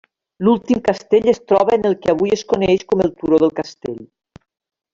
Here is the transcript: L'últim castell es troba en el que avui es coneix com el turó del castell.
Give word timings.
L'últim 0.45 0.79
castell 0.87 1.27
es 1.33 1.41
troba 1.51 1.75
en 1.77 1.85
el 1.91 1.97
que 2.05 2.13
avui 2.15 2.33
es 2.39 2.45
coneix 2.55 2.87
com 2.95 3.05
el 3.07 3.13
turó 3.21 3.41
del 3.45 3.55
castell. 3.61 4.01